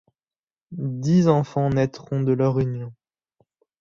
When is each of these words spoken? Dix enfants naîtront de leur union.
Dix 0.71 1.27
enfants 1.27 1.69
naîtront 1.69 2.23
de 2.23 2.31
leur 2.33 2.59
union. 2.59 2.91